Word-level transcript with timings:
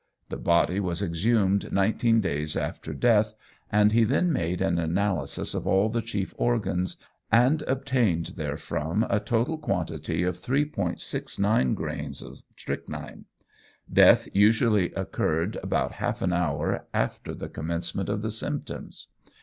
The 0.29 0.37
body 0.37 0.79
was 0.79 1.03
exhumed 1.03 1.71
nineteen 1.71 2.21
days 2.21 2.55
after 2.55 2.91
death, 2.91 3.35
and 3.71 3.91
he 3.91 4.03
then 4.03 4.33
made 4.33 4.59
an 4.59 4.79
analysis 4.79 5.53
of 5.53 5.67
all 5.67 5.89
the 5.89 6.01
chief 6.01 6.33
organs, 6.39 6.97
and 7.31 7.61
obtained 7.67 8.29
therefrom 8.35 9.05
a 9.11 9.19
total 9.19 9.59
quantity 9.59 10.23
of 10.23 10.39
3·69 10.41 11.75
grains 11.75 12.23
of 12.23 12.41
strychnine. 12.57 13.25
Death 13.93 14.27
usually 14.33 14.91
occurred 14.93 15.59
about 15.61 15.91
half 15.91 16.23
an 16.23 16.33
hour 16.33 16.87
after 16.95 17.35
the 17.35 17.47
commencement 17.47 18.09
of 18.09 18.23
the 18.23 18.31
symptoms. 18.31 19.09